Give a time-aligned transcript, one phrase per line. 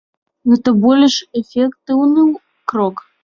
[0.51, 2.25] Гэта больш эфектыўны
[2.73, 3.07] крок?